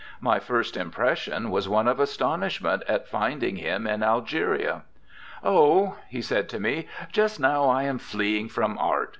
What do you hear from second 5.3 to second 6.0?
'Oh,'